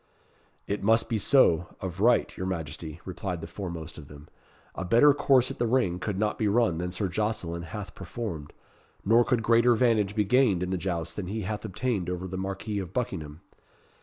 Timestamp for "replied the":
3.05-3.45